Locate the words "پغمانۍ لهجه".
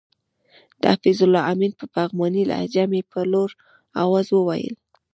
1.95-2.83